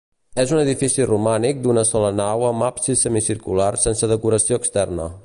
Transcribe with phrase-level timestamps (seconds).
[0.43, 5.11] És un edifici romànic d'una sola nau amb absis semicircular sense decoració externa.